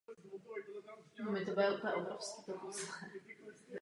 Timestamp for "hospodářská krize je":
1.19-2.57